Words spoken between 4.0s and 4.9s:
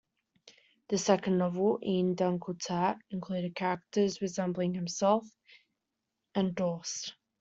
resembling